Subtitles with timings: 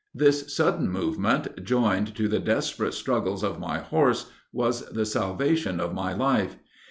[0.15, 5.93] This sudden movement joined to the desperate struggles of my horse, was the salvation of
[5.93, 6.55] my life.